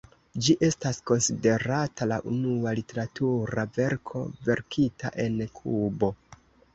Ĝi 0.45 0.53
estas 0.67 0.99
konsiderata 1.09 2.07
la 2.11 2.15
unua 2.31 2.73
literatura 2.79 3.65
verko 3.75 4.23
verkita 4.49 5.13
en 5.25 5.37
Kubo. 5.61 6.11